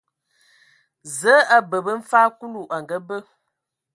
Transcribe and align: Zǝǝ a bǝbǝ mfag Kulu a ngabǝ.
Zǝǝ 1.17 1.35
a 1.55 1.57
bǝbǝ 1.69 1.91
mfag 2.01 2.29
Kulu 2.37 2.61
a 2.75 2.77
ngabǝ. 2.83 3.17